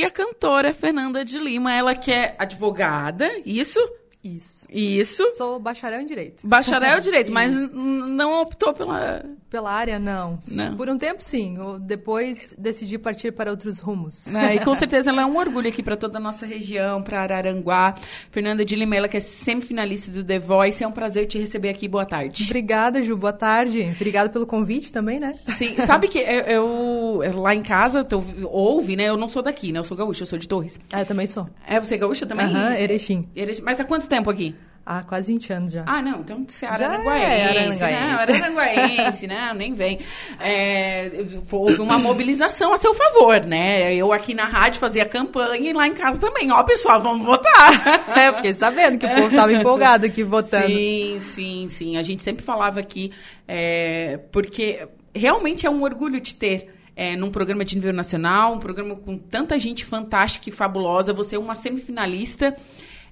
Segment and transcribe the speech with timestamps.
[0.00, 3.80] E a cantora Fernanda de Lima, ela que é advogada, isso?
[4.22, 4.64] Isso.
[4.70, 5.28] Isso.
[5.34, 6.46] Sou bacharel em Direito.
[6.46, 9.24] Bacharel em Direito, mas não optou pela...
[9.50, 10.38] Pela área, não.
[10.50, 10.76] Não.
[10.76, 11.56] Por um tempo, sim.
[11.56, 14.28] Eu depois decidi partir para outros rumos.
[14.28, 17.22] É, e com certeza ela é um orgulho aqui para toda a nossa região, para
[17.22, 17.94] Araranguá.
[18.30, 20.84] Fernanda de Lima, ela que é semifinalista do The Voice.
[20.84, 21.88] É um prazer te receber aqui.
[21.88, 22.44] Boa tarde.
[22.44, 23.16] Obrigada, Ju.
[23.16, 23.90] Boa tarde.
[23.96, 25.34] Obrigada pelo convite também, né?
[25.56, 25.76] Sim.
[25.86, 29.04] Sabe que eu, eu lá em casa, tu ouve, né?
[29.04, 29.78] Eu não sou daqui, né?
[29.78, 30.78] Eu sou gaúcha, eu sou de Torres.
[30.92, 31.48] Ah, eu também sou.
[31.66, 32.46] É, você é gaúcha também?
[32.46, 33.28] Aham, Erechim.
[33.34, 33.62] Erechim.
[33.62, 34.54] Mas há quanto tempo aqui?
[34.90, 35.84] Há quase 20 anos já.
[35.86, 38.16] Ah, não, então você é Já araranguaense, é né?
[38.18, 39.98] Araranguaense, não, nem vem.
[40.40, 41.10] É,
[41.52, 43.94] houve uma mobilização a seu favor, né?
[43.94, 46.50] Eu aqui na rádio fazia campanha e lá em casa também.
[46.50, 48.08] Ó, pessoal, vamos votar.
[48.16, 50.68] É, fiquei sabendo que o povo estava empolgado aqui votando.
[50.68, 51.96] Sim, sim, sim.
[51.98, 53.12] A gente sempre falava aqui,
[53.46, 56.74] é, porque realmente é um orgulho te ter.
[56.96, 61.12] é, num programa de nível nacional, um programa com tanta gente fantástica e fabulosa.
[61.12, 62.56] Você é uma semifinalista.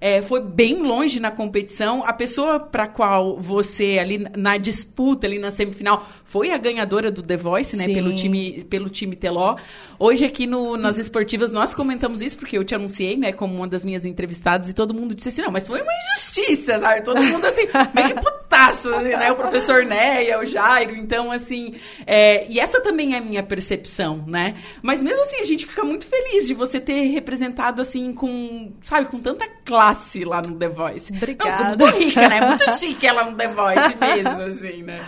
[0.01, 2.05] É, foi bem longe na competição.
[2.05, 7.23] A pessoa para qual você ali na disputa ali na semifinal foi a ganhadora do
[7.23, 7.85] The Voice, né?
[7.85, 7.95] Sim.
[7.95, 9.57] Pelo time pelo time Teló.
[9.99, 13.33] Hoje aqui no, nas esportivas nós comentamos isso porque eu te anunciei, né?
[13.33, 16.79] Como uma das minhas entrevistadas e todo mundo disse assim, não, mas foi uma injustiça,
[16.79, 17.03] sabe?
[17.03, 19.33] Todo mundo assim meio putaço, né?
[19.33, 21.75] O professor Neia, o Jairo, então assim,
[22.07, 24.57] é, e essa também é a minha percepção, né?
[24.83, 29.09] Mas mesmo assim a gente fica muito feliz de você ter representado assim com, sabe,
[29.09, 29.47] com tanta
[29.87, 31.13] classe lá no The Voice.
[31.13, 31.77] Obrigada.
[31.77, 32.47] Não, muito rica, né?
[32.47, 35.01] Muito chique ela no The Voice mesmo, assim, né?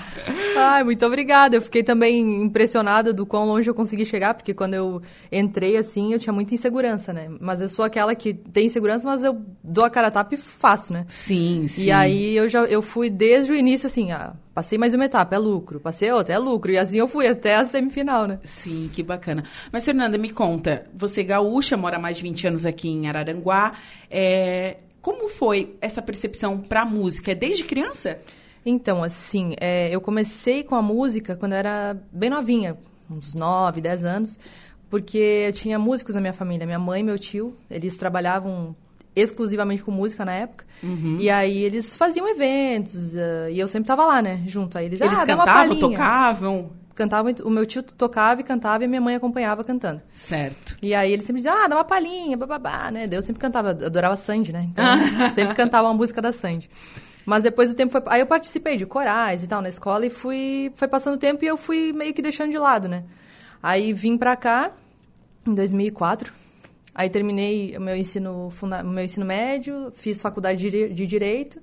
[0.56, 1.56] Ai, muito obrigada.
[1.56, 6.12] Eu fiquei também impressionada do quão longe eu consegui chegar, porque quando eu entrei assim,
[6.12, 7.28] eu tinha muita insegurança, né?
[7.40, 10.38] Mas eu sou aquela que tem insegurança, mas eu dou a cara a tapa e
[10.38, 11.04] faço, né?
[11.08, 11.84] Sim, sim.
[11.84, 15.36] E aí eu já eu fui desde o início assim, ah, passei mais uma etapa,
[15.36, 18.40] é lucro, passei outra, é lucro, e assim eu fui até a semifinal, né?
[18.42, 19.44] Sim, que bacana.
[19.70, 23.74] Mas, Fernanda, me conta, você é gaúcha, mora mais de 20 anos aqui em Araranguá.
[24.10, 27.30] É, como foi essa percepção pra música?
[27.30, 28.18] É Desde criança?
[28.66, 32.76] Então, assim, é, eu comecei com a música quando eu era bem novinha,
[33.08, 34.40] uns 9, 10 anos,
[34.90, 36.66] porque eu tinha músicos na minha família.
[36.66, 38.74] Minha mãe e meu tio, eles trabalhavam
[39.14, 40.64] exclusivamente com música na época.
[41.18, 44.78] E aí eles faziam eventos, ah, e eu sempre tava lá, né, junto.
[44.78, 46.70] Aí eles, Eles ah, dá uma cantavam, tocavam?
[46.94, 50.02] Cantavam, o meu tio tocava e cantava, e minha mãe acompanhava cantando.
[50.14, 50.76] Certo.
[50.82, 53.06] E aí eles sempre diziam, ah, dá uma palhinha, bababá, né?
[53.06, 54.66] Daí Eu sempre cantava, adorava Sandy, né?
[54.70, 54.84] Então,
[55.30, 56.68] sempre cantava uma música da Sandy.
[57.24, 58.02] Mas depois o tempo foi...
[58.06, 60.72] Aí eu participei de corais e tal na escola e fui...
[60.76, 63.04] Foi passando o tempo e eu fui meio que deixando de lado, né?
[63.62, 64.72] Aí vim pra cá
[65.46, 66.32] em 2004.
[66.98, 68.82] Aí terminei o meu ensino, funda...
[68.82, 71.60] meu ensino médio, fiz faculdade de dire- de Direito.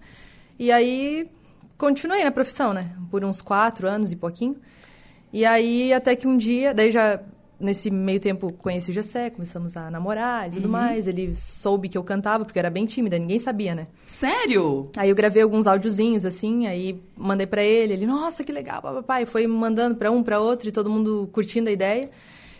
[0.57, 1.29] E aí
[1.77, 2.95] continuei na profissão, né?
[3.11, 4.55] Por uns quatro anos e pouquinho.
[5.33, 7.19] E aí, até que um dia, daí já,
[7.59, 11.05] nesse meio tempo, conheci o Gessé, começamos a namorar e tudo mais.
[11.05, 13.87] Ele soube que eu cantava, porque eu era bem tímida, ninguém sabia, né?
[14.07, 14.89] Sério?
[14.95, 19.25] Aí eu gravei alguns áudiozinhos, assim, aí mandei pra ele, ele, nossa, que legal, papai.
[19.25, 22.09] Foi mandando pra um, pra outro, e todo mundo curtindo a ideia.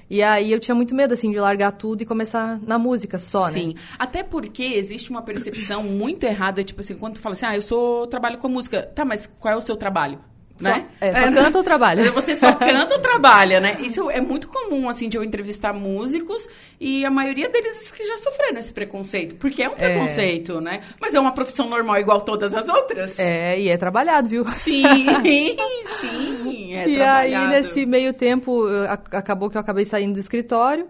[0.09, 3.47] E aí eu tinha muito medo, assim, de largar tudo e começar na música só,
[3.47, 3.53] né?
[3.53, 3.75] Sim.
[3.97, 7.61] Até porque existe uma percepção muito errada, tipo assim, quando tu fala assim, ah, eu
[7.61, 8.83] sou trabalho com a música.
[8.83, 10.19] Tá, mas qual é o seu trabalho?
[10.57, 10.85] Só- né?
[11.01, 12.09] é, só canta ou trabalha?
[12.13, 13.77] Você só canta ou trabalha, né?
[13.81, 16.47] Isso é muito comum, assim, de eu entrevistar músicos
[16.79, 19.35] e a maioria deles que já sofreram esse preconceito.
[19.35, 20.81] Porque é um preconceito, né?
[20.99, 23.19] Mas é uma profissão normal igual todas as outras.
[23.19, 24.45] É, e é trabalhado, viu?
[24.51, 24.83] Sim,
[25.99, 26.73] sim.
[26.73, 27.47] É e aí, trabalhado.
[27.51, 30.87] nesse meio tempo, eu- acabou que eu acabei saindo do escritório.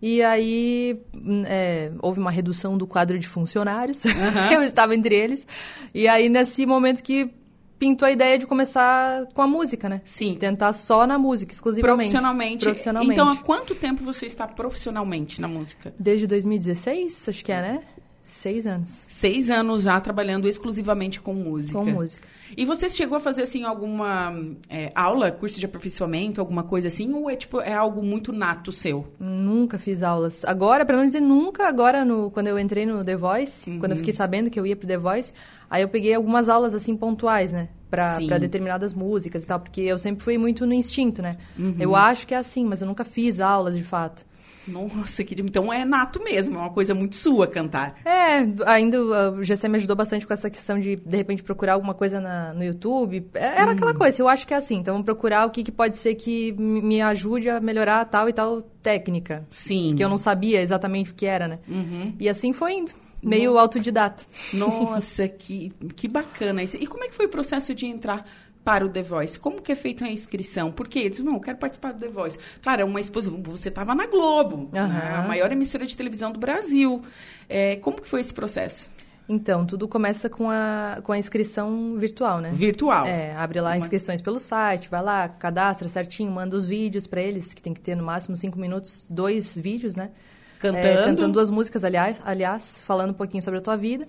[0.00, 4.04] E aí, hum, é, houve uma redução do quadro de funcionários.
[4.52, 5.46] eu estava entre eles.
[5.94, 7.30] E aí, nesse momento que
[7.78, 10.00] pintou a ideia de começar com a música, né?
[10.04, 10.36] Sim.
[10.36, 12.10] Tentar só na música, exclusivamente.
[12.10, 12.64] Profissionalmente.
[12.64, 13.12] Profissionalmente.
[13.12, 15.94] Então, há quanto tempo você está profissionalmente na música?
[15.98, 17.82] Desde 2016, acho que é, né?
[18.28, 19.06] Seis anos.
[19.08, 21.78] Seis anos já trabalhando exclusivamente com música.
[21.78, 22.26] Com música.
[22.56, 24.34] E você chegou a fazer, assim, alguma
[24.68, 27.12] é, aula, curso de aperfeiçoamento, alguma coisa assim?
[27.14, 29.06] Ou é, tipo, é algo muito nato seu?
[29.20, 30.44] Nunca fiz aulas.
[30.44, 33.78] Agora, pra não dizer nunca, agora no, quando eu entrei no The Voice, Uhum.
[33.78, 35.32] quando eu fiquei sabendo que eu ia pro The Voice,
[35.70, 37.68] aí eu peguei algumas aulas assim pontuais, né?
[37.88, 41.36] Pra determinadas músicas e tal, porque eu sempre fui muito no instinto, né?
[41.56, 41.76] Uhum.
[41.78, 44.26] Eu acho que é assim, mas eu nunca fiz aulas de fato.
[44.68, 45.40] Nossa, que...
[45.40, 47.96] Então é nato mesmo, é uma coisa muito sua cantar.
[48.04, 51.74] É, ainda uh, o GC me ajudou bastante com essa questão de, de repente, procurar
[51.74, 53.28] alguma coisa na- no YouTube.
[53.34, 54.76] É- Era aquela coisa, eu acho que é assim.
[54.76, 58.62] Então, procurar o que, que pode ser que me ajude a melhorar tal e tal
[58.82, 59.46] técnica.
[59.50, 59.92] Sim.
[59.96, 61.58] Que eu não sabia exatamente o que era, né?
[61.68, 62.14] Uhum.
[62.18, 62.92] E assim foi indo.
[63.22, 64.24] Meio autodidata.
[64.52, 66.76] Nossa, que, que bacana isso.
[66.76, 68.24] E como é que foi o processo de entrar
[68.66, 69.38] para o The Voice?
[69.38, 70.72] Como que é feita a inscrição?
[70.72, 72.36] Porque eles, não, eu quero participar do The Voice.
[72.60, 73.40] Claro, é uma exposição.
[73.44, 74.80] Você estava na Globo, né?
[74.80, 77.00] a maior emissora de televisão do Brasil.
[77.48, 78.90] É, como que foi esse processo?
[79.28, 82.50] Então, tudo começa com a, com a inscrição virtual, né?
[82.52, 83.06] Virtual.
[83.06, 87.54] É, abre lá inscrições pelo site, vai lá, cadastra certinho, manda os vídeos para eles,
[87.54, 90.10] que tem que ter no máximo cinco minutos, dois vídeos, né?
[90.58, 90.86] Cantando.
[90.86, 94.08] É, cantando duas músicas, aliás, aliás, falando um pouquinho sobre a tua vida.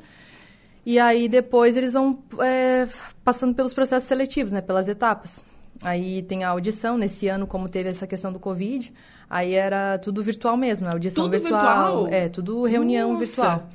[0.89, 2.87] E aí depois eles vão é,
[3.21, 4.61] passando pelos processos seletivos, né?
[4.61, 5.43] Pelas etapas.
[5.83, 8.93] Aí tem a audição, nesse ano, como teve essa questão do Covid,
[9.29, 12.03] aí era tudo virtual mesmo, a audição Tudo virtual.
[12.03, 12.07] virtual?
[12.07, 13.25] É, tudo reunião Nossa.
[13.25, 13.69] virtual.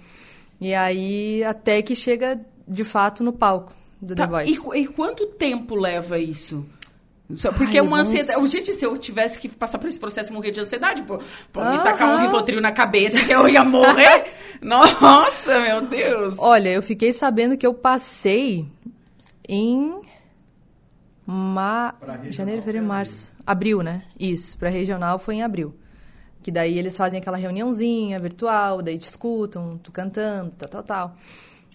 [0.58, 4.68] E aí até que chega de fato no palco do Tá, The Voice.
[4.74, 6.64] E, e quanto tempo leva isso?
[7.36, 8.48] Só Porque Ai, é uma ansiedade.
[8.48, 11.18] Gente, se eu tivesse que passar por esse processo e morrer de ansiedade, pô,
[11.52, 11.82] pô me Aham.
[11.82, 14.32] tacar um Rivotril na cabeça que eu ia morrer.
[14.60, 16.34] Nossa, meu Deus.
[16.38, 18.66] Olha, eu fiquei sabendo que eu passei
[19.48, 20.00] em
[21.26, 21.94] ma...
[22.00, 23.32] Regional janeiro, fevereiro, foi março.
[23.46, 24.02] Abril, né?
[24.18, 25.74] Isso, para regional foi em abril.
[26.42, 31.16] Que daí eles fazem aquela reuniãozinha virtual, daí te escutam, tu cantando, tal, tal, tal.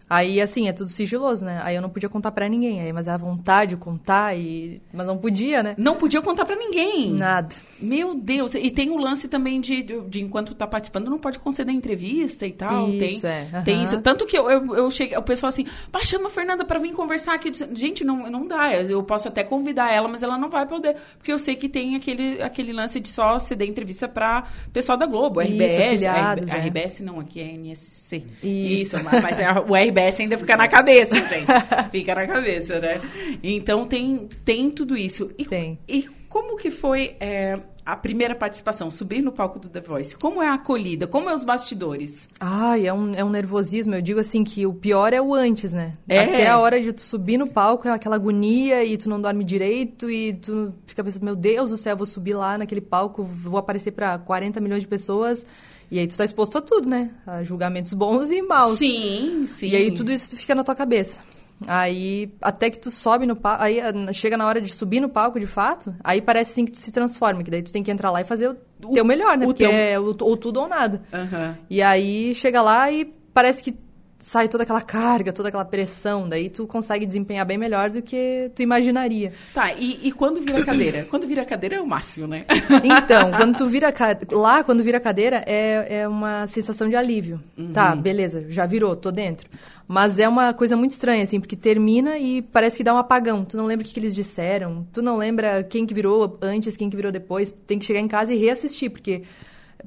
[0.09, 1.59] Aí, assim, é tudo sigiloso, né?
[1.63, 2.79] Aí eu não podia contar pra ninguém.
[2.79, 4.81] Aí, mas a vontade de contar, e...
[4.93, 5.75] mas não podia, né?
[5.77, 7.11] Não podia contar pra ninguém.
[7.11, 7.53] Nada.
[7.79, 8.55] Meu Deus.
[8.55, 12.47] E tem o lance também de, de, de enquanto tá participando, não pode conceder entrevista
[12.47, 12.87] e tal.
[12.89, 13.61] Isso, tem, é.
[13.65, 13.83] tem Aham.
[13.83, 14.01] isso.
[14.01, 16.93] Tanto que eu, eu, eu cheguei, o pessoal assim, pá, chama a Fernanda pra vir
[16.93, 17.51] conversar aqui.
[17.75, 18.73] Gente, não, não dá.
[18.75, 20.95] Eu posso até convidar ela, mas ela não vai poder.
[21.17, 25.05] Porque eu sei que tem aquele, aquele lance de só ceder entrevista pra pessoal da
[25.05, 25.81] Globo, Isso, RBS.
[25.81, 26.59] afiliados, a, é.
[26.61, 28.23] RBS não, aqui é NSC.
[28.41, 28.95] Isso.
[29.03, 31.47] mas, mas é- o RBS ainda fica na cabeça, gente.
[31.91, 33.01] Fica na cabeça, né?
[33.43, 35.31] Então tem, tem tudo isso.
[35.37, 35.79] E, Tem.
[35.87, 38.91] e como que foi é, a primeira participação?
[38.91, 40.17] Subir no palco do The Voice?
[40.17, 41.07] Como é a acolhida?
[41.07, 42.27] Como é os bastidores?
[42.37, 43.95] Ai, é um, é um nervosismo.
[43.95, 45.93] Eu digo assim que o pior é o antes, né?
[46.05, 46.19] É.
[46.19, 49.41] Até a hora de tu subir no palco, é aquela agonia e tu não dorme
[49.41, 53.57] direito e tu fica pensando, meu Deus do céu, vou subir lá naquele palco, vou
[53.57, 55.45] aparecer pra 40 milhões de pessoas.
[55.89, 57.11] E aí tu tá exposto a tudo, né?
[57.25, 58.79] A julgamentos bons e maus.
[58.79, 59.69] Sim, sim.
[59.69, 61.21] E aí tudo isso fica na tua cabeça.
[61.65, 65.09] Aí, até que tu sobe no palco, aí ah, chega na hora de subir no
[65.09, 67.89] palco, de fato, aí parece assim que tu se transforma, que daí tu tem que
[67.89, 69.45] entrar lá e fazer o, O- teu melhor, né?
[69.45, 71.01] o Porque teu- é ou tudo ou nada.
[71.11, 71.57] Aham.
[71.69, 73.75] E aí chega lá e parece que
[74.19, 78.51] sai toda aquela carga, toda aquela pressão, daí tu consegue desempenhar bem melhor do que
[78.55, 79.33] tu imaginaria.
[79.53, 81.05] Tá, e, e quando vira cadeira?
[81.09, 82.45] quando vira cadeira é o máximo, né?
[82.83, 83.93] Então, quando tu vira
[84.31, 87.41] lá, quando vira cadeira, é, é uma sensação de alívio.
[87.73, 89.47] Tá, beleza, já virou, tô dentro.
[89.87, 93.45] Mas é uma coisa muito estranha, assim, porque termina e parece que dá um apagão.
[93.45, 96.75] Tu não lembra o que, que eles disseram, tu não lembra quem que virou antes,
[96.75, 97.53] quem que virou depois.
[97.65, 99.23] Tem que chegar em casa e reassistir, porque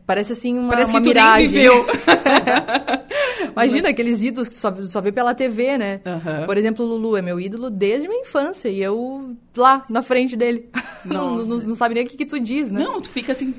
[0.07, 1.67] parece assim uma, Parece uma miragem.
[3.53, 6.01] Imagina aqueles ídolos que só, só vê pela TV, né?
[6.05, 6.47] Aham.
[6.47, 10.37] Por exemplo, o Lulu é meu ídolo desde minha infância e eu lá na frente
[10.37, 10.69] dele.
[11.03, 12.85] Não, não, não sabe nem o que, que tu diz, né?
[12.85, 13.55] Não, tu fica assim...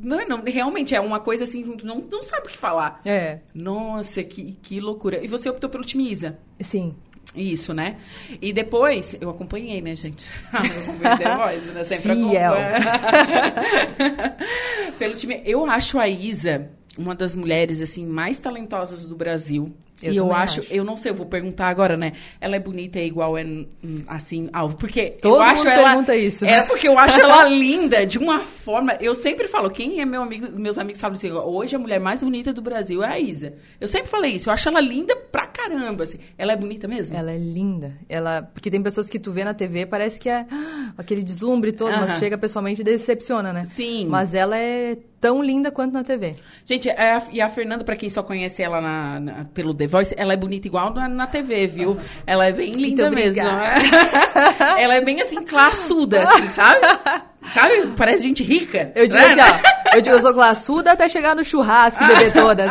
[0.00, 3.00] Não, não, realmente é uma coisa assim, não, não sabe o que falar.
[3.04, 5.18] É, Nossa, que, que loucura.
[5.20, 6.38] E você optou pelo time Isa.
[6.60, 6.94] sim.
[7.34, 7.98] Isso, né?
[8.40, 10.24] E depois, eu acompanhei, né, gente?
[10.52, 11.84] eu acompanhei The Voice, né?
[11.84, 12.54] Sempre Fiel.
[14.98, 15.42] Pelo time.
[15.44, 19.72] Eu acho a Isa uma das mulheres, assim, mais talentosas do Brasil.
[20.02, 20.72] Eu e eu acho, acho.
[20.74, 22.12] eu não sei, eu vou perguntar agora, né?
[22.40, 23.44] Ela é bonita, é igual, é
[24.06, 24.76] assim, alvo.
[24.76, 25.88] Porque Todo eu acho mundo ela.
[25.88, 26.44] pergunta isso.
[26.44, 28.94] É porque eu acho ela linda de uma forma.
[29.00, 32.22] Eu sempre falo, quem é meu amigo, meus amigos falam assim, hoje a mulher mais
[32.22, 33.54] bonita do Brasil é a Isa.
[33.80, 36.18] Eu sempre falei isso, eu acho ela linda pra caramba, assim.
[36.36, 37.16] Ela é bonita mesmo?
[37.16, 37.92] Ela é linda.
[38.08, 41.72] Ela, porque tem pessoas que tu vê na TV, parece que é ah, aquele deslumbre
[41.72, 42.00] todo, Aham.
[42.06, 43.64] mas chega pessoalmente e decepciona, né?
[43.64, 44.06] Sim.
[44.08, 46.36] Mas ela é tão linda quanto na TV.
[46.64, 49.87] Gente, é a- e a Fernanda, pra quem só conhece ela na- na- pelo The
[49.88, 51.98] Voice, ela é bonita igual na, na TV, viu?
[52.26, 53.42] Ela é bem linda mesmo.
[53.42, 53.80] obrigada.
[54.80, 56.80] ela é bem assim, classuda, assim, sabe?
[57.46, 57.86] Sabe?
[57.96, 58.92] Parece gente rica.
[58.94, 59.32] Eu digo né?
[59.32, 62.70] assim, ó, eu digo, eu sou classuda até chegar no churrasco e beber todas.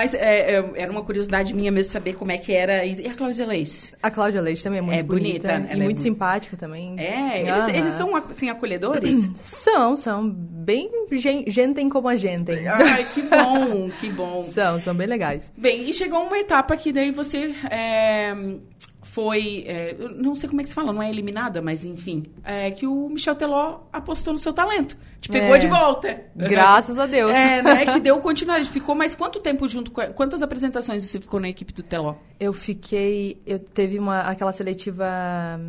[0.00, 2.86] Mas é, é, era uma curiosidade minha mesmo saber como é que era.
[2.86, 3.92] E a Cláudia Leite?
[4.02, 6.94] A Cláudia Leite também é muito É bonita, bonita, e é muito simpática também.
[6.98, 7.70] É, eles, Aham.
[7.74, 9.28] eles são assim, acolhedores?
[9.36, 12.50] São, são bem gen- gentem como a gente.
[12.66, 14.42] Ai, que bom, que bom.
[14.44, 15.52] São, são bem legais.
[15.54, 18.34] Bem, e chegou uma etapa que daí você é,
[19.12, 19.64] foi.
[19.66, 22.22] é, não sei como é que se fala, não é eliminada, mas enfim.
[22.44, 24.96] é, que o Michel Teló apostou no seu talento.
[25.20, 25.58] Te pegou É.
[25.58, 26.22] de volta.
[26.34, 27.32] Graças a Deus.
[27.32, 27.84] É, né?
[27.92, 28.68] Que deu continuidade.
[28.70, 30.00] Ficou mais quanto tempo junto com.
[30.14, 32.14] Quantas apresentações você ficou na equipe do Teló?
[32.38, 33.42] Eu fiquei.
[33.44, 35.06] Eu teve uma, aquela seletiva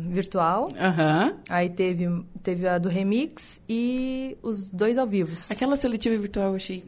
[0.08, 0.68] virtual.
[0.80, 1.34] Aham.
[1.50, 2.08] Aí teve,
[2.42, 5.36] teve a do remix e os dois ao vivo.
[5.50, 6.82] Aquela seletiva virtual eu achei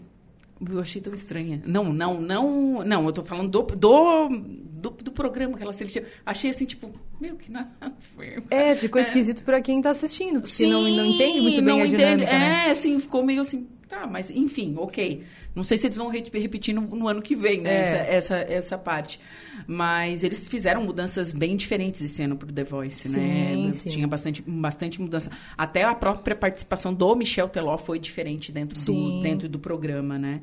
[0.71, 1.63] eu achei tão estranha.
[1.67, 6.05] Não, não, não, não, eu tô falando do, do, do, do programa que ela assistiu.
[6.25, 6.91] Achei assim, tipo,
[7.21, 7.71] meu, que nada
[8.17, 8.43] ver.
[8.51, 11.97] É, ficou esquisito pra quem tá assistindo, porque não, não entende muito bem a entende.
[11.97, 12.69] dinâmica, né?
[12.69, 15.23] É, assim, ficou meio assim, tá, mas enfim, ok.
[15.55, 17.81] Não sei se eles vão re- repetir no, no ano que vem, né, É.
[17.83, 19.21] essa, essa, essa parte.
[19.67, 23.55] Mas eles fizeram mudanças bem diferentes esse ano pro The Voice, né?
[23.55, 23.91] Sim, sim.
[23.91, 25.31] Tinha bastante, bastante mudança.
[25.57, 30.43] Até a própria participação do Michel Teló foi diferente dentro do, dentro do programa, né?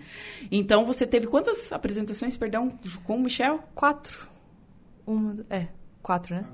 [0.52, 2.70] Então, você teve quantas apresentações, perdão,
[3.04, 3.60] com o Michel?
[3.76, 4.28] Quatro.
[5.06, 5.68] Uma, é,
[6.02, 6.46] quatro, né?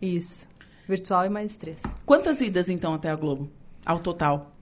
[0.00, 0.48] Isso.
[0.88, 1.82] Virtual e mais três.
[2.04, 3.50] Quantas idas, então, até a Globo?
[3.84, 4.54] Ao total?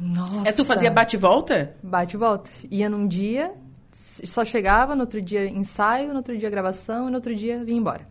[0.00, 0.48] Nossa.
[0.48, 1.76] É, tu fazia bate-volta?
[1.82, 2.50] Bate e volta.
[2.70, 3.54] Ia num dia,
[3.92, 7.78] só chegava, no outro dia ensaio, no outro dia gravação e no outro dia vinha
[7.78, 8.06] embora.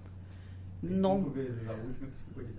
[0.81, 1.17] Não.
[1.23, 2.49] Cinco vezes a última que ficou de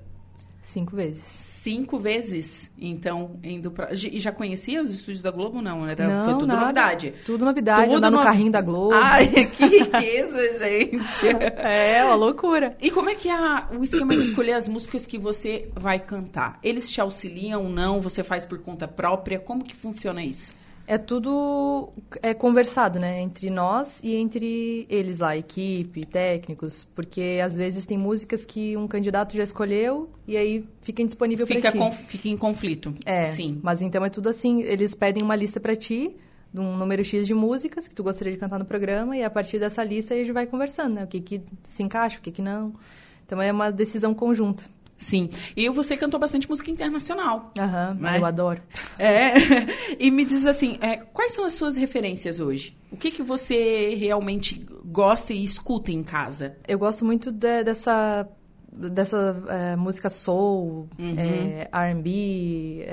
[0.63, 1.51] Cinco vezes.
[1.61, 3.93] Cinco vezes, então, indo pra...
[3.93, 5.61] E já conhecia os estúdios da Globo?
[5.61, 6.61] Não, era, Não, foi tudo nada.
[6.63, 7.15] novidade.
[7.25, 8.95] Tudo novidade, Tudo andar no no- carrinho da Globo.
[8.95, 11.01] Ai, que riqueza, gente!
[11.59, 12.77] É, uma loucura.
[12.81, 13.37] E como é que é
[13.79, 16.59] o esquema de escolher as músicas que você vai cantar?
[16.63, 18.01] Eles te auxiliam, não?
[18.01, 19.39] Você faz por conta própria?
[19.39, 20.57] Como que funciona isso?
[20.93, 23.21] É tudo é conversado, né?
[23.21, 26.83] Entre nós e entre eles lá, equipe, técnicos.
[26.97, 31.61] Porque às vezes tem músicas que um candidato já escolheu e aí fica indisponível Fica,
[31.61, 31.79] pra ti.
[31.79, 32.93] conf- fica em conflito.
[33.07, 33.61] É, Sim.
[33.63, 36.17] mas então é tudo assim, eles pedem uma lista pra ti,
[36.53, 39.31] de um número X de músicas que tu gostaria de cantar no programa, e a
[39.31, 41.05] partir dessa lista a gente vai conversando, né?
[41.05, 42.73] O que que se encaixa, o que que não.
[43.25, 44.65] Então é uma decisão conjunta.
[45.01, 45.31] Sim.
[45.57, 47.51] E você cantou bastante música internacional.
[47.59, 48.19] Aham, Né?
[48.19, 48.63] eu adoro.
[48.99, 49.31] É.
[49.99, 52.77] E me diz assim, é, quais são as suas referências hoje?
[52.93, 56.57] O que, que você realmente gosta e escuta em casa?
[56.69, 58.29] Eu gosto muito de- dessa
[58.73, 61.15] dessa é, música soul, Uhum.
[61.19, 62.85] é, R&B,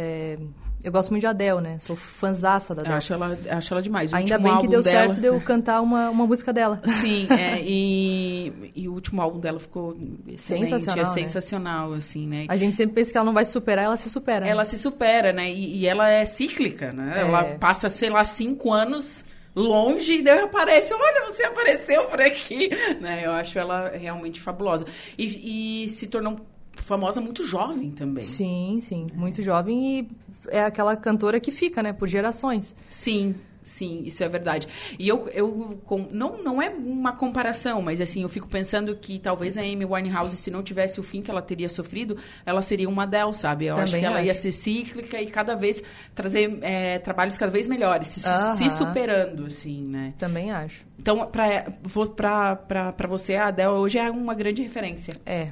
[0.84, 1.80] eu gosto muito de Adele, né?
[1.80, 2.98] Sou fãzaça da Eu Adele.
[2.98, 4.12] acho ela, acho ela demais.
[4.12, 6.82] O Ainda bem que deu dela- certo de eu cantar uma, uma música dela.
[7.02, 11.14] Sim, é, e, e o último álbum dela ficou excelente, Sensacional, é né?
[11.14, 12.46] sensacional, assim, né?
[12.48, 14.46] A gente sempre pensa que ela não vai superar, ela se supera.
[14.46, 14.52] né?
[14.52, 15.52] Ela se supera, né?
[15.52, 17.14] E, e ela é cíclica, né?
[17.18, 17.22] É.
[17.22, 22.70] Ela passa, sei lá, cinco anos longe e daí aparece, olha, você apareceu por aqui,
[23.02, 23.24] né?
[23.26, 24.86] Eu acho ela realmente fabulosa.
[25.18, 26.40] E, e se tornou
[26.78, 28.24] famosa muito jovem também.
[28.24, 29.08] Sim, sim.
[29.14, 30.08] Muito jovem e
[30.50, 31.92] é aquela cantora que fica, né?
[31.94, 32.74] Por gerações.
[32.90, 34.68] Sim, sim, isso é verdade.
[34.98, 39.20] E eu, eu com- não, não é uma comparação, mas assim, eu fico pensando que
[39.20, 42.88] talvez a Amy Winehouse, se não tivesse o fim que ela teria sofrido, ela seria
[42.88, 43.66] uma Adele, sabe?
[43.66, 44.42] Eu acho Também que ela ia acho.
[44.42, 45.84] ser cíclica e cada vez
[46.16, 48.56] trazer é, trabalhos cada vez melhores, se, Aham.
[48.56, 50.14] se superando, assim, né?
[50.18, 50.86] Também acho.
[50.98, 55.14] Então, pra você, a Adele hoje é uma grande referência.
[55.26, 55.50] É.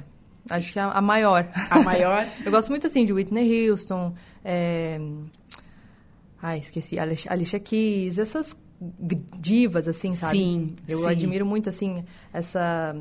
[0.50, 1.48] Acho que é a, a maior.
[1.70, 2.26] A maior...
[2.44, 5.00] Eu gosto muito, assim, de Whitney Houston, é...
[6.42, 6.98] Ai, esqueci.
[6.98, 8.56] Alicia, Alicia Keys, essas
[9.38, 10.36] divas, assim, sabe?
[10.38, 11.06] Sim, Eu sim.
[11.08, 12.94] admiro muito, assim, essa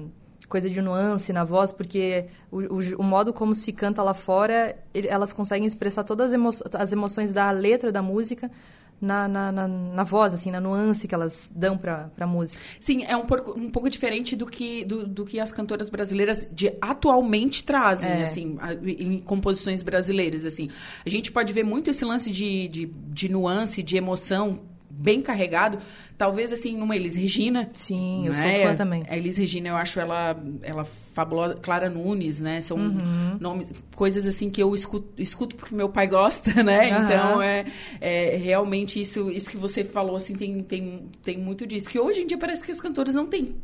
[0.47, 4.77] coisa de nuance na voz, porque o, o- o modo como se canta lá fora,
[4.93, 8.49] ele- elas conseguem expressar todas as, emo as emoções da letra da música
[9.01, 12.61] na, na, na, na voz, assim, na nuance que elas dão pra, pra música.
[12.79, 16.47] Sim, é um pouco, um pouco diferente do que, do, do que as cantoras brasileiras
[16.51, 18.23] de atualmente trazem, É.
[18.23, 20.69] assim, a- em composições brasileiras, assim.
[21.05, 24.59] A gente pode ver muito esse lance de, de, de nuance, de emoção
[24.97, 25.79] bem carregado,
[26.17, 27.69] talvez, assim, numa Elis Regina.
[27.73, 28.41] Sim, eu né?
[28.59, 29.03] sou fã também.
[29.07, 31.55] A Elis Regina, eu acho ela, ela fabulosa.
[31.55, 32.61] Clara Nunes, né?
[32.61, 33.37] São Uhum.
[33.39, 36.91] nomes, coisas assim que eu escuto, escuto porque meu pai gosta, né?
[36.91, 37.03] Aham.
[37.03, 37.65] Então, é,
[38.01, 41.89] é realmente isso, isso que você falou, assim, tem, tem, tem muito disso.
[41.89, 43.55] Que hoje em dia parece que as cantoras não têm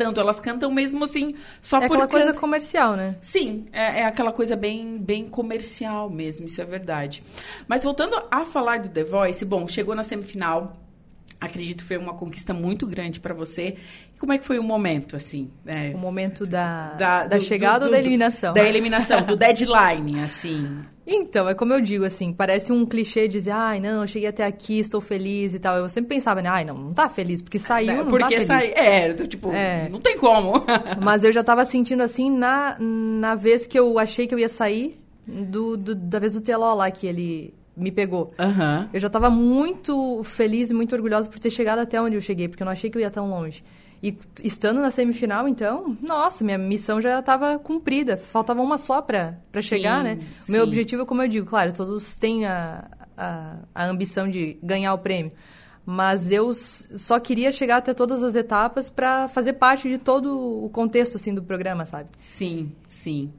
[0.00, 3.16] tanto, elas cantam mesmo assim, só é por aquela coisa comercial, né?
[3.20, 7.22] Sim, é, é aquela coisa bem, bem comercial mesmo, isso é verdade.
[7.68, 10.78] Mas voltando a falar do The Voice, bom, chegou na semifinal.
[11.38, 13.76] Acredito que foi uma conquista muito grande pra você.
[14.20, 15.50] Como é que foi o momento, assim?
[15.66, 18.54] é, O momento da, da- da do- chegada do- ou da eliminação?
[18.54, 20.78] Da eliminação, do deadline, assim.
[21.12, 24.44] Então, é como eu digo, assim, parece um clichê dizer, ai, não, eu cheguei até
[24.44, 25.76] aqui, estou feliz e tal.
[25.76, 28.28] Eu sempre pensava, né, ai, não, não tá feliz, porque saiu, não Né, Porque tá
[28.30, 28.46] feliz.
[28.46, 29.88] sai, é, tipo, É.
[29.88, 30.52] não tem como.
[31.02, 34.48] Mas eu já tava sentindo assim na, na vez que eu achei que eu ia
[34.48, 38.32] sair, do, do- da vez do Teló lá que ele me pegou.
[38.38, 38.88] Aham.
[38.92, 42.46] Eu já tava muito feliz e muito orgulhosa por ter chegado até onde eu cheguei,
[42.46, 43.64] porque eu não achei que eu ia tão longe.
[44.02, 48.16] E estando na semifinal, então, nossa, minha missão já estava cumprida.
[48.16, 49.02] Faltava uma só
[49.60, 50.18] Sim, chegar, né?
[50.48, 54.94] O meu objetivo, como eu digo, claro, todos têm a, a, a ambição de ganhar
[54.94, 55.32] o prêmio.
[55.84, 60.70] Mas eu só queria chegar até todas as etapas para fazer parte de todo o
[60.70, 62.08] contexto, assim, do programa, sabe?
[62.20, 63.30] Sim, sim.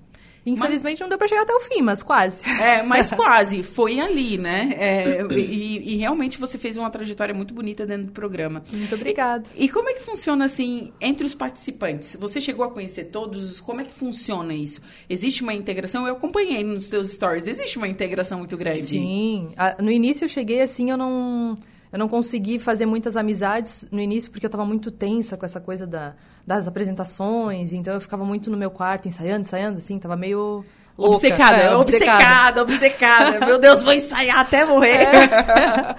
[0.46, 1.02] Infelizmente mas...
[1.02, 2.42] não deu para chegar até o fim, mas quase.
[2.62, 3.64] É, mas quase.
[3.64, 4.76] Foi ali, né?
[4.78, 8.64] É, e, e, realmente você fez uma trajetória muito bonita dentro do programa.
[8.72, 9.48] Muito obrigada.
[9.56, 12.16] E como é que funciona, assim, entre os participantes?
[12.20, 13.62] Você chegou a conhecer todos?
[13.62, 14.82] Como é que funciona isso?
[15.10, 16.08] Existe uma integração?
[16.08, 17.48] Eu acompanhei nos seus stories.
[17.48, 18.82] Existe uma integração muito grande?
[18.82, 19.52] Sim.
[19.80, 21.58] No início eu cheguei assim, eu não
[21.92, 25.60] eu não consegui fazer muitas amizades no início porque eu estava muito tensa com essa
[25.60, 26.14] coisa da,
[26.48, 27.74] das apresentações.
[27.74, 30.64] Então eu ficava muito no meu quarto ensaiando, ensaiando, assim, tava meio.
[30.98, 31.16] Louca.
[31.16, 33.46] Obcecada, é, obcecada, obcecada, obcecada.
[33.46, 35.04] Meu Deus, vou ensaiar até morrer.
[35.04, 35.96] É.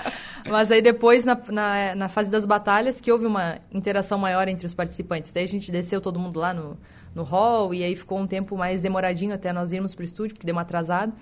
[0.48, 4.66] Mas aí depois, na, na, na, fase das batalhas, que houve uma interação maior entre
[4.66, 5.32] os participantes.
[5.32, 6.78] Daí a gente desceu todo mundo lá no,
[7.14, 10.46] no hall, e aí ficou um tempo mais demoradinho até nós irmos pro estúdio, porque
[10.46, 11.12] deu uma atrasada.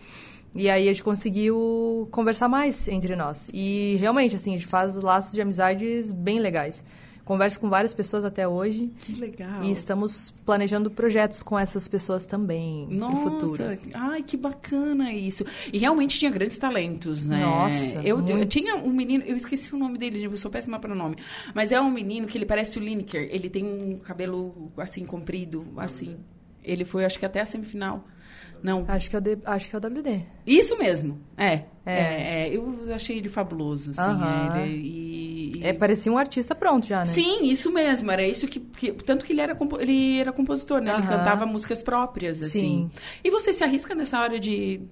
[0.54, 3.48] E aí a gente conseguiu conversar mais entre nós.
[3.54, 6.82] E realmente, assim, a gente faz laços de amizades bem legais.
[7.30, 8.90] Converso com várias pessoas até hoje.
[8.98, 9.62] Que legal.
[9.62, 13.62] E estamos planejando projetos com essas pessoas também no futuro.
[13.94, 15.44] Ai, que bacana isso.
[15.72, 17.38] E realmente tinha grandes talentos, né?
[17.40, 18.02] Nossa.
[18.02, 20.94] Eu, eu tinha um menino, eu esqueci o nome dele, eu sou péssima para o
[20.96, 21.18] nome.
[21.54, 23.28] Mas é um menino que ele parece o Lineker.
[23.30, 26.16] Ele tem um cabelo assim comprido, assim.
[26.64, 28.04] Ele foi, acho que até a semifinal.
[28.62, 28.84] Não.
[28.86, 30.22] Acho que é o, D, acho que é o WD.
[30.46, 31.18] Isso mesmo.
[31.36, 31.64] É.
[31.84, 31.94] É.
[31.94, 34.00] é, é eu achei ele fabuloso, assim.
[34.00, 34.62] Uh -huh.
[34.62, 35.64] ele, e, e...
[35.64, 37.06] É, parecia um artista pronto já, né?
[37.06, 38.10] Sim, isso mesmo.
[38.10, 38.60] Era isso que...
[38.60, 40.92] que tanto que ele era, ele era compositor, né?
[40.92, 40.98] Uh -huh.
[40.98, 42.60] Ele cantava músicas próprias, assim.
[42.60, 42.90] Sim.
[43.24, 44.82] E você se arrisca nessa hora de,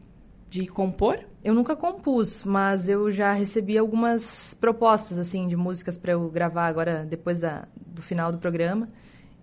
[0.48, 1.20] de compor?
[1.44, 6.66] Eu nunca compus, mas eu já recebi algumas propostas, assim, de músicas para eu gravar
[6.66, 8.88] agora, depois da, do final do programa.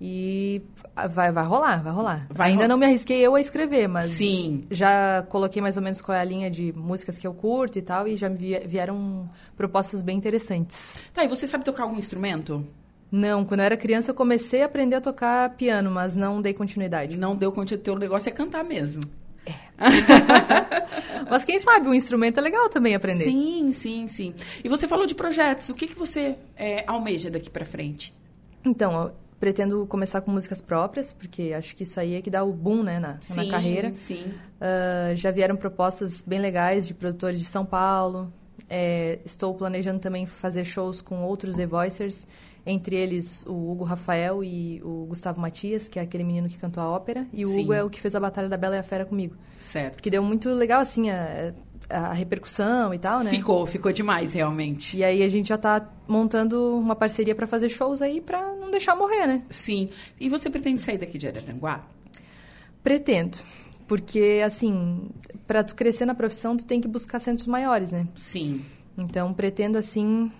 [0.08, 0.62] E
[1.10, 2.28] vai, vai rolar, vai rolar.
[2.30, 4.68] Vai Ainda não me arrisquei eu a escrever, mas Sim.
[4.70, 7.82] já coloquei mais ou menos qual é a linha de músicas que eu curto e
[7.82, 11.02] tal, e já me vieram propostas bem interessantes.
[11.12, 12.64] Tá, e você sabe tocar algum instrumento?
[13.12, 16.54] Não, quando eu era criança eu comecei a aprender a tocar piano, mas não dei
[16.54, 17.18] continuidade.
[17.18, 19.02] Não deu continuidade, teu negócio é cantar mesmo.
[19.44, 19.54] É.
[21.28, 23.24] mas quem sabe, um instrumento é legal também aprender.
[23.24, 24.36] Sim, sim, sim.
[24.64, 28.14] E você falou de projetos, o que, que você é, almeja daqui para frente?
[28.64, 29.12] Então,
[29.46, 32.82] pretendo começar com músicas próprias, porque acho que isso aí é que dá o boom,
[32.82, 33.94] né, na, sim, na carreira.
[33.94, 38.34] Sim, uh, Já vieram propostas bem legais de produtores de São Paulo.
[38.68, 42.26] É, estou planejando também fazer shows com outros The Voicers,
[42.66, 46.82] entre eles o Hugo Rafael e o Gustavo Matias, que é aquele menino que cantou
[46.82, 47.62] a ópera, e o sim.
[47.62, 49.36] Hugo é o que fez a Batalha da Bela e a Fera comigo.
[49.60, 50.02] Certo.
[50.02, 51.54] Que deu muito legal, assim, a,
[51.90, 53.30] a repercussão e tal, né?
[53.30, 54.98] Ficou, ficou demais, realmente.
[54.98, 58.72] E aí a gente já tá montando uma parceria para fazer shows aí para não
[58.72, 59.44] deixar morrer, né?
[59.50, 59.90] Sim.
[60.20, 61.84] E você pretende sair daqui de Araranguá?
[62.84, 63.38] Pretendo.
[63.88, 65.10] Porque, assim,
[65.46, 68.08] para tu crescer na profissão, tu tem que buscar centros maiores, né?
[68.16, 68.64] Sim.
[68.98, 70.32] Então, pretendo, assim,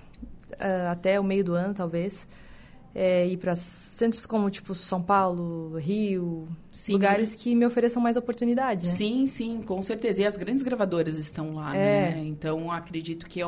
[0.54, 2.28] uh, até o meio do ano, talvez,
[2.96, 6.94] é, ir para centros como, tipo, São Paulo, Rio, sim.
[6.94, 8.92] lugares que me ofereçam mais oportunidades, né?
[8.92, 10.22] Sim, sim, com certeza.
[10.22, 12.12] E as grandes gravadoras estão lá, é.
[12.12, 12.24] né?
[12.26, 13.48] Então, acredito que a,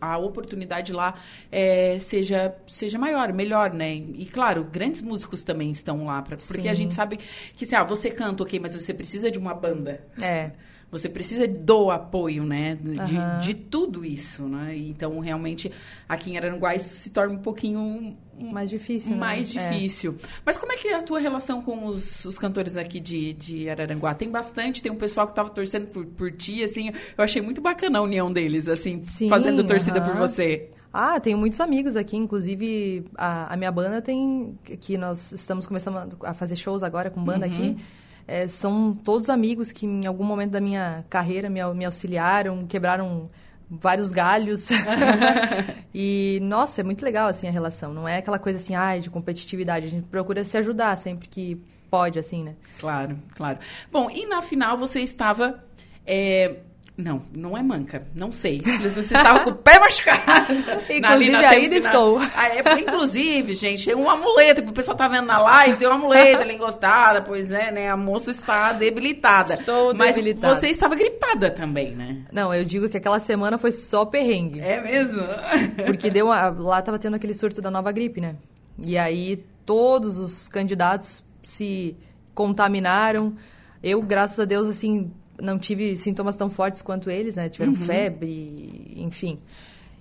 [0.00, 1.14] a oportunidade lá
[1.52, 3.94] é, seja, seja maior, melhor, né?
[3.94, 7.18] E, claro, grandes músicos também estão lá, pra, porque a gente sabe
[7.54, 10.00] que, assim, ah, você canta, ok, mas você precisa de uma banda.
[10.22, 10.52] É.
[10.96, 12.76] Você precisa do apoio, né?
[12.80, 13.40] De, uhum.
[13.40, 14.76] de tudo isso, né?
[14.76, 15.70] Então, realmente,
[16.08, 18.16] aqui em Araranguá, isso se torna um pouquinho...
[18.38, 19.70] Mais difícil, Mais né?
[19.70, 20.14] difícil.
[20.22, 20.26] É.
[20.44, 23.70] Mas como é que é a tua relação com os, os cantores aqui de, de
[23.70, 24.14] Araranguá?
[24.14, 26.90] Tem bastante, tem um pessoal que estava torcendo por, por ti, assim.
[27.16, 30.06] Eu achei muito bacana a união deles, assim, Sim, fazendo torcida uhum.
[30.06, 30.68] por você.
[30.92, 34.58] Ah, tenho muitos amigos aqui, inclusive a, a minha banda tem...
[34.80, 37.52] Que nós estamos começando a fazer shows agora com banda uhum.
[37.52, 37.76] aqui
[38.26, 43.30] é, são todos amigos que em algum momento da minha carreira me, me auxiliaram, quebraram
[43.70, 44.68] vários galhos.
[45.94, 47.92] e, nossa, é muito legal, assim, a relação.
[47.92, 49.86] Não é aquela coisa assim, ai, de competitividade.
[49.86, 51.60] A gente procura se ajudar sempre que
[51.90, 52.54] pode, assim, né?
[52.80, 53.58] Claro, claro.
[53.90, 55.62] Bom, e na final você estava...
[56.08, 56.56] É,
[56.96, 58.06] não, não é manca.
[58.14, 58.58] Não sei.
[58.58, 60.52] Você estava com o pé machucado.
[60.88, 62.18] inclusive, ainda estou.
[62.34, 64.62] Ah, é, inclusive, gente, tem um amuleto.
[64.62, 67.20] O pessoal tá vendo na live, tem um amuleto ali encostada.
[67.20, 67.90] Pois é, né?
[67.90, 69.54] A moça está debilitada.
[69.54, 70.54] Estou Mas debilitada.
[70.54, 72.22] você estava gripada também, né?
[72.32, 74.62] Não, eu digo que aquela semana foi só perrengue.
[74.62, 75.22] É mesmo?
[75.84, 78.36] Porque deu uma, lá tava tendo aquele surto da nova gripe, né?
[78.82, 81.94] E aí todos os candidatos se
[82.34, 83.34] contaminaram.
[83.82, 87.48] Eu, graças a Deus, assim, não tive sintomas tão fortes quanto eles, né?
[87.48, 87.78] Tiveram uhum.
[87.78, 89.38] febre, enfim.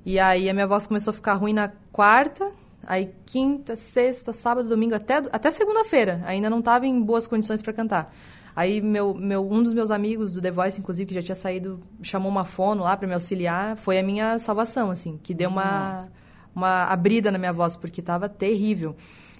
[0.05, 2.51] E aí a minha voz começou a ficar ruim na quarta,
[2.85, 6.21] aí quinta, sexta, sábado, domingo, até, até segunda-feira.
[6.25, 8.15] Ainda não estava em boas condições para cantar.
[8.55, 11.81] Aí meu, meu, um dos meus amigos do The Voice, inclusive, que já tinha saído,
[12.01, 13.75] chamou uma fono lá para me auxiliar.
[13.75, 16.07] Foi a minha salvação, assim, que deu uma,
[16.55, 18.95] uma abrida na minha voz, porque estava terrível.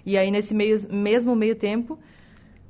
[0.06, 1.98] E aí, nesse meio, mesmo meio tempo,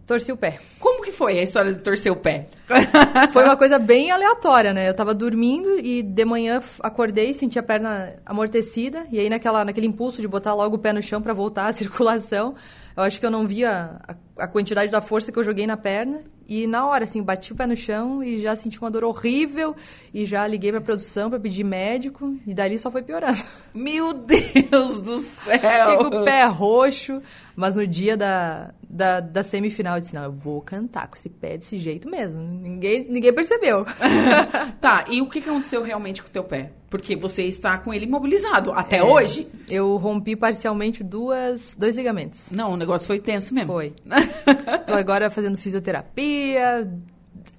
[0.06, 0.60] Torci o pé.
[0.80, 2.48] Como que foi a história de torcer o pé?
[3.32, 4.90] Foi uma coisa bem aleatória, né?
[4.90, 9.06] Eu tava dormindo e de manhã acordei, senti a perna amortecida.
[9.12, 11.72] E aí, naquela, naquele impulso de botar logo o pé no chão para voltar a
[11.74, 12.56] circulação,
[12.98, 15.78] eu acho que eu não via a, a quantidade da força que eu joguei na
[15.78, 16.24] perna.
[16.48, 19.76] E na hora, assim, bati o pé no chão e já senti uma dor horrível.
[20.14, 22.36] E já liguei pra produção pra pedir médico.
[22.46, 23.42] E dali só foi piorando.
[23.74, 25.60] Meu Deus do céu!
[25.60, 27.22] Fiquei com o pé roxo.
[27.56, 31.28] Mas no dia da, da, da semifinal, eu disse, não, eu vou cantar com esse
[31.28, 32.42] pé desse jeito mesmo.
[32.42, 33.86] Ninguém, ninguém percebeu.
[34.80, 36.72] tá, e o que aconteceu realmente com o teu pé?
[36.90, 39.50] Porque você está com ele imobilizado até é, hoje.
[39.70, 42.50] Eu rompi parcialmente duas, dois ligamentos.
[42.52, 43.74] Não, o negócio foi tenso mesmo.
[43.74, 43.94] Foi.
[44.88, 46.90] Tô agora fazendo fisioterapia.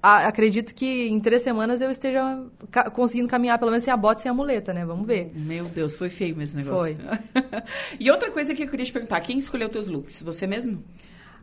[0.01, 4.21] acredito que em três semanas eu esteja ca conseguindo caminhar, pelo menos sem a bota,
[4.21, 4.83] sem a muleta, né?
[4.83, 5.31] Vamos ver.
[5.35, 6.97] Meu Deus, foi feio mesmo esse negócio.
[6.97, 7.61] Foi.
[7.99, 10.23] e outra coisa que eu queria te perguntar, quem escolheu teus looks?
[10.23, 10.83] Você mesmo?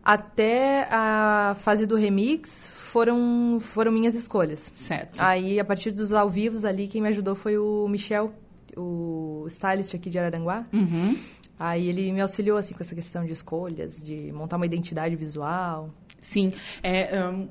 [0.04, 4.70] Até a fase do remix foram, foram minhas escolhas.
[4.74, 5.18] Certo.
[5.18, 8.34] Aí, a partir dos ao vivos ali, quem me ajudou foi o Michel,
[8.76, 10.66] o stylist aqui de Araranguá.
[10.72, 11.16] Uhum.
[11.58, 15.88] Aí ele me auxiliou, assim, com essa questão de escolhas, de montar uma identidade visual.
[16.20, 16.52] Sim.
[16.82, 17.48] É, um,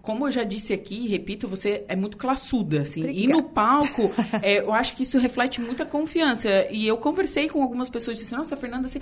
[0.00, 3.00] como eu já disse aqui, repito, você é muito classuda, assim.
[3.00, 3.24] Obrigada.
[3.24, 4.10] E no palco,
[4.40, 6.48] é, eu acho que isso reflete muita confiança.
[6.70, 9.00] E eu conversei com algumas pessoas e disse, nossa, Fernanda, assim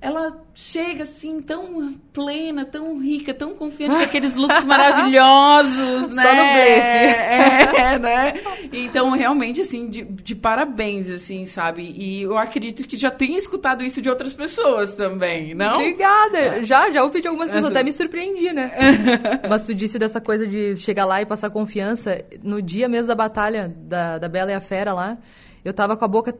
[0.00, 6.22] ela chega assim tão plena, tão rica, tão confiante com aqueles looks maravilhosos, né?
[6.24, 7.76] Só no blefe.
[7.76, 8.40] É, né?
[8.72, 11.82] Então, realmente, assim, de, de, parabéns, assim, sabe?
[11.82, 15.74] E eu acredito que já tenha escutado isso de outras pessoas também, não?
[15.74, 16.64] Obrigada.
[16.64, 18.72] Já, já ouvi de algumas pessoas, até me surpreendi, né?
[19.50, 22.24] Mas tu disse dessa coisa de chegar lá e passar confiança.
[22.42, 25.18] No dia mesmo da batalha da, da Bela e a Fera lá,
[25.62, 26.34] eu tava com a boca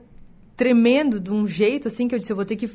[0.57, 2.71] tremendo de um jeito, assim, que eu disse, eu vou ter que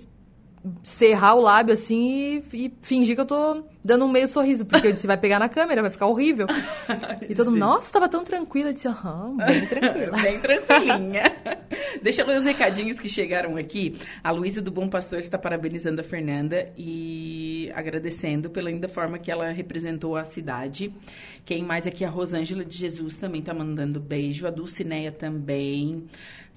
[0.83, 4.87] cerrar o lábio assim e, e, fingir que eu tô dando um meio sorriso, porque
[4.87, 6.47] eu disse, vai pegar na câmera, vai ficar horrível.
[7.27, 8.69] E todo mundo, nossa, tava tão tranquila.
[8.69, 10.21] Eu disse, aham, bem tranquila.
[10.21, 11.23] bem tranquilinha.
[12.01, 13.97] Deixa eu ler os recadinhos que chegaram aqui.
[14.23, 19.31] A Luísa do Bom Pastor está parabenizando a Fernanda e agradecendo pela ainda forma que
[19.31, 20.93] ela representou a cidade.
[21.43, 22.05] Quem mais aqui?
[22.05, 24.45] A Rosângela de Jesus também tá mandando beijo.
[24.45, 26.05] A Dulcineia também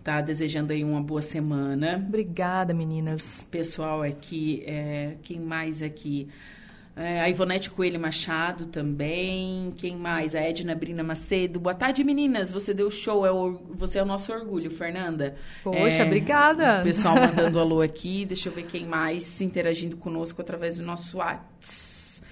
[0.09, 2.03] tá desejando aí uma boa semana.
[2.09, 3.47] Obrigada, meninas.
[3.51, 6.29] Pessoal aqui, é, quem mais aqui?
[6.97, 9.71] É, a Ivonete Coelho Machado também.
[9.77, 10.35] Quem mais?
[10.35, 11.61] A Edna Brina Macedo.
[11.61, 12.51] Boa tarde, meninas.
[12.51, 13.27] Você deu show.
[13.27, 15.37] É o, você é o nosso orgulho, Fernanda.
[15.63, 16.81] Poxa, é, obrigada.
[16.81, 18.25] O pessoal mandando alô aqui.
[18.25, 22.27] Deixa eu ver quem mais interagindo conosco através do nosso WhatsApp.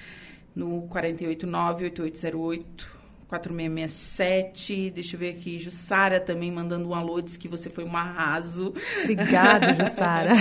[0.54, 2.95] No 489-8808.
[3.28, 4.90] 4667.
[4.90, 5.58] Deixa eu ver aqui.
[5.58, 8.72] Jussara também mandando um alô, diz que você foi um arraso.
[9.02, 10.32] Obrigada, Jussara.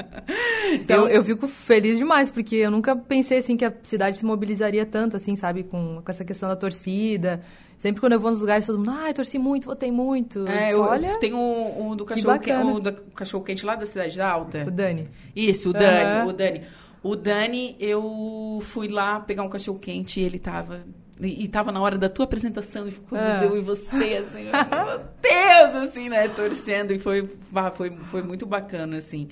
[0.72, 4.24] então, eu, eu fico feliz demais, porque eu nunca pensei assim que a cidade se
[4.24, 7.42] mobilizaria tanto, assim, sabe, com, com essa questão da torcida.
[7.76, 10.48] Sempre quando eu vou nos lugares, todo mundo, ah, torci muito, votei muito.
[10.48, 11.18] É, eu, olha.
[11.18, 14.64] Tem o, o do cachorro, que o do cachorro quente lá da Cidade da Alta.
[14.66, 15.10] O Dani.
[15.34, 16.28] Isso, o Dani, uhum.
[16.28, 16.62] o Dani.
[17.02, 20.84] O Dani, eu fui lá pegar um cachorro quente e ele tava
[21.20, 23.40] e, e tava na hora da tua apresentação e ficou ah.
[23.42, 27.28] eu e você, assim, meu Deus, assim, né, torcendo, e foi,
[27.74, 29.28] foi, foi muito bacana, assim.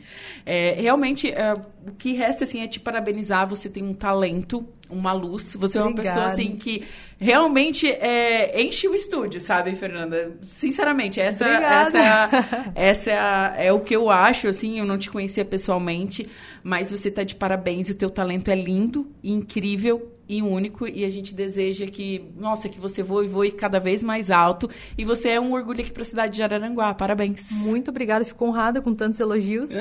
[0.47, 1.53] É, realmente, é,
[1.87, 5.81] o que resta, assim, é te parabenizar, você tem um talento, uma luz, você Obrigada.
[5.81, 6.85] é uma pessoa, assim, que
[7.19, 10.39] realmente é, enche o estúdio, sabe, Fernanda?
[10.47, 12.31] Sinceramente, essa, essa, é, a,
[12.75, 16.27] essa é, a, é o que eu acho, assim, eu não te conhecia pessoalmente,
[16.63, 21.05] mas você tá de parabéns, o teu talento é lindo e incrível, e único e
[21.05, 25.31] a gente deseja que, nossa, que você voe voe cada vez mais alto e você
[25.31, 26.95] é um orgulho aqui para a cidade de Araranguá.
[26.95, 27.51] Parabéns.
[27.51, 29.73] Muito obrigada, fico honrada com tantos elogios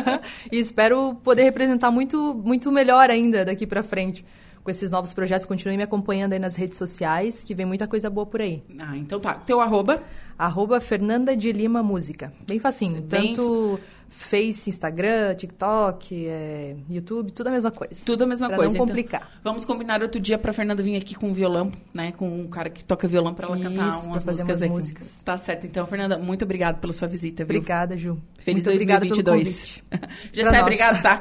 [0.50, 4.24] e espero poder representar muito muito melhor ainda daqui para frente.
[4.62, 8.10] Com esses novos projetos, continue me acompanhando aí nas redes sociais, que vem muita coisa
[8.10, 8.62] boa por aí.
[8.78, 9.34] Ah, então tá.
[9.34, 10.02] Teu arroba?
[10.38, 12.32] Arroba Fernanda de Lima Música.
[12.46, 13.02] Bem facinho.
[13.02, 13.34] Bem...
[13.34, 17.94] Tanto Face, Instagram, TikTok, é, YouTube, tudo a mesma coisa.
[18.04, 18.76] Tudo a mesma pra coisa.
[18.76, 19.20] não complicar.
[19.20, 22.10] Então, vamos combinar outro dia pra Fernanda vir aqui com um violão, né?
[22.10, 24.62] Com um cara que toca violão pra ela Isso, cantar umas pra fazer músicas.
[24.62, 25.22] Umas músicas.
[25.22, 25.66] Tá certo.
[25.68, 27.58] Então, Fernanda, muito obrigada pela sua visita, viu?
[27.58, 28.20] Obrigada, Ju.
[28.38, 29.84] Feliz muito 2022.
[30.32, 31.14] Já sai, obrigada, tá?